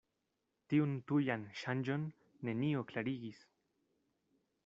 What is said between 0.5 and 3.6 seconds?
Tiun tujan ŝanĝon nenio klarigis.